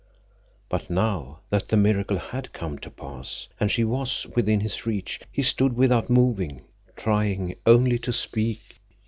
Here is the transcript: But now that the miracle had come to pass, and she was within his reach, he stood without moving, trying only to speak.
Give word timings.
But 0.67 0.89
now 0.89 1.41
that 1.51 1.67
the 1.67 1.77
miracle 1.77 2.17
had 2.17 2.53
come 2.53 2.79
to 2.79 2.89
pass, 2.89 3.47
and 3.59 3.69
she 3.69 3.83
was 3.83 4.25
within 4.35 4.61
his 4.61 4.87
reach, 4.87 5.21
he 5.31 5.43
stood 5.43 5.73
without 5.77 6.09
moving, 6.09 6.63
trying 6.95 7.53
only 7.67 7.99
to 7.99 8.11
speak. 8.11 8.81